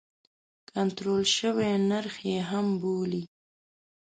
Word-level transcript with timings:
کنټرول 0.69 1.23
شوی 1.37 1.71
نرخ 1.89 2.15
یې 2.29 2.39
هم 2.49 2.67
بولي. 2.81 3.23